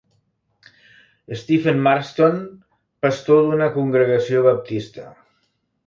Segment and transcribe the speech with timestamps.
[1.41, 2.41] Stephen Marston,
[3.07, 5.11] pastor d'una congregació baptista.